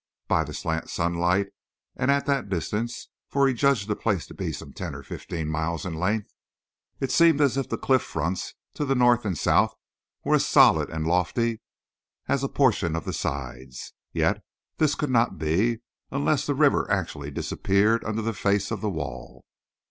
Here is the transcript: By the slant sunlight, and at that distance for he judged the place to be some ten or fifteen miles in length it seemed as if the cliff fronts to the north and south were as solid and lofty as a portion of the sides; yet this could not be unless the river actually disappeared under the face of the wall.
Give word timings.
By 0.27 0.43
the 0.43 0.53
slant 0.55 0.89
sunlight, 0.89 1.49
and 1.95 2.09
at 2.09 2.25
that 2.25 2.49
distance 2.49 3.09
for 3.29 3.47
he 3.47 3.53
judged 3.53 3.87
the 3.87 3.95
place 3.95 4.25
to 4.25 4.33
be 4.33 4.51
some 4.51 4.73
ten 4.73 4.95
or 4.95 5.03
fifteen 5.03 5.47
miles 5.47 5.85
in 5.85 5.93
length 5.93 6.33
it 6.99 7.11
seemed 7.11 7.39
as 7.39 7.55
if 7.55 7.69
the 7.69 7.77
cliff 7.77 8.01
fronts 8.01 8.55
to 8.73 8.83
the 8.83 8.95
north 8.95 9.25
and 9.25 9.37
south 9.37 9.75
were 10.23 10.33
as 10.33 10.43
solid 10.47 10.89
and 10.89 11.05
lofty 11.05 11.61
as 12.27 12.43
a 12.43 12.49
portion 12.49 12.95
of 12.95 13.05
the 13.05 13.13
sides; 13.13 13.93
yet 14.11 14.43
this 14.79 14.95
could 14.95 15.11
not 15.11 15.37
be 15.37 15.81
unless 16.09 16.47
the 16.47 16.55
river 16.55 16.89
actually 16.89 17.29
disappeared 17.29 18.03
under 18.03 18.23
the 18.23 18.33
face 18.33 18.71
of 18.71 18.81
the 18.81 18.89
wall. 18.89 19.45